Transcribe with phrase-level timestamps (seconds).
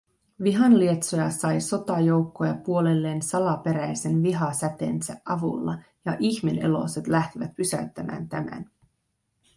[0.43, 8.69] Vihanlietsoja sai sotajoukkoja puolelleen salaperäisen Viha-säteensä avulla ja Ihmeneloset lähtivät pysäyttämään tämän